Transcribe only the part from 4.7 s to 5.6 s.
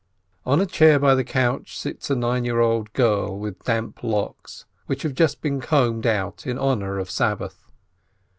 which have just